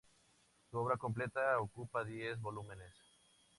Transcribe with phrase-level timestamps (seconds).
[0.71, 2.95] Su obra completa ocupa diez volúmenes.